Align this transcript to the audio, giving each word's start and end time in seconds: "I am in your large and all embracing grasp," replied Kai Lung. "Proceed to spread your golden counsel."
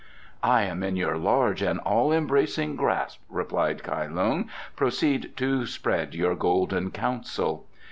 "I 0.41 0.63
am 0.63 0.81
in 0.81 0.95
your 0.95 1.15
large 1.15 1.61
and 1.61 1.79
all 1.81 2.11
embracing 2.11 2.75
grasp," 2.75 3.19
replied 3.29 3.83
Kai 3.83 4.07
Lung. 4.07 4.49
"Proceed 4.75 5.37
to 5.37 5.67
spread 5.67 6.15
your 6.15 6.33
golden 6.33 6.89
counsel." 6.89 7.67